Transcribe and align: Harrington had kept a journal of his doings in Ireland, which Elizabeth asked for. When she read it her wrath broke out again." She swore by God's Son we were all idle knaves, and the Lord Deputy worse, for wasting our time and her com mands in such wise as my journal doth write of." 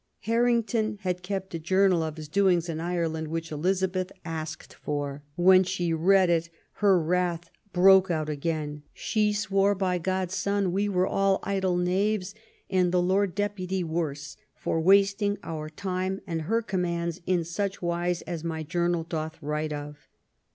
Harrington 0.21 0.97
had 1.01 1.21
kept 1.21 1.53
a 1.53 1.59
journal 1.59 2.01
of 2.01 2.17
his 2.17 2.27
doings 2.27 2.67
in 2.69 2.79
Ireland, 2.79 3.27
which 3.27 3.51
Elizabeth 3.51 4.11
asked 4.25 4.73
for. 4.73 5.21
When 5.35 5.63
she 5.63 5.93
read 5.93 6.27
it 6.27 6.49
her 6.77 6.99
wrath 6.99 7.51
broke 7.71 8.09
out 8.09 8.27
again." 8.27 8.81
She 9.11 9.31
swore 9.31 9.75
by 9.75 9.99
God's 9.99 10.33
Son 10.33 10.71
we 10.71 10.89
were 10.89 11.05
all 11.05 11.37
idle 11.43 11.77
knaves, 11.77 12.33
and 12.67 12.91
the 12.91 12.99
Lord 12.99 13.35
Deputy 13.35 13.83
worse, 13.83 14.37
for 14.55 14.81
wasting 14.81 15.37
our 15.43 15.69
time 15.69 16.19
and 16.25 16.41
her 16.49 16.63
com 16.63 16.81
mands 16.81 17.21
in 17.27 17.43
such 17.43 17.79
wise 17.83 18.23
as 18.23 18.43
my 18.43 18.63
journal 18.63 19.03
doth 19.03 19.37
write 19.39 19.71
of." 19.71 20.07